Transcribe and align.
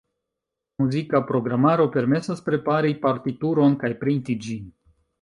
Muzika 0.81 1.21
programaro 1.33 1.87
permesas 1.97 2.43
prepari 2.49 2.97
partituron 3.07 3.81
kaj 3.85 3.97
printi 4.05 4.43
ĝin. 4.49 4.69